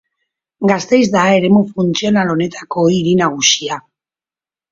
[0.69, 3.77] Gasteiz da eremu funtzional honetako hiri nagusia.